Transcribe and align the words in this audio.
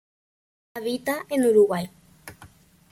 Habita 0.73 1.27
en 1.29 1.45
Uruguay. 1.45 1.91